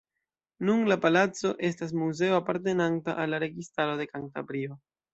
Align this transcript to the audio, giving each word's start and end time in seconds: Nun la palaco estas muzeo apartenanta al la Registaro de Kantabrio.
Nun 0.69 0.79
la 0.91 0.97
palaco 1.03 1.51
estas 1.69 1.95
muzeo 2.05 2.39
apartenanta 2.39 3.19
al 3.27 3.33
la 3.37 3.45
Registaro 3.49 3.99
de 4.05 4.13
Kantabrio. 4.15 4.85